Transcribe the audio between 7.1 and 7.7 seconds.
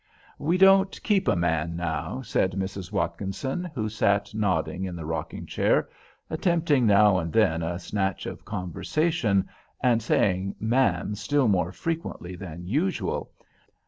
and then